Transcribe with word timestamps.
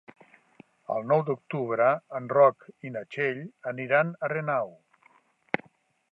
El 0.93 1.03
nou 1.09 1.19
d'octubre 1.25 1.89
en 2.19 2.29
Roc 2.31 2.65
i 2.89 2.93
na 2.95 3.03
Txell 3.15 3.43
aniran 3.73 4.09
a 4.13 4.31
Renau. 4.33 4.73